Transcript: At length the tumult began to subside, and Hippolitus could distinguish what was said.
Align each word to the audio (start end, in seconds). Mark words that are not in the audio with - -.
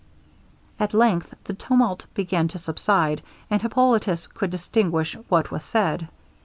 At 0.79 0.95
length 0.95 1.35
the 1.43 1.53
tumult 1.53 2.07
began 2.15 2.47
to 2.47 2.57
subside, 2.57 3.21
and 3.51 3.61
Hippolitus 3.61 4.25
could 4.25 4.49
distinguish 4.49 5.15
what 5.29 5.51
was 5.51 5.63
said. 5.63 6.07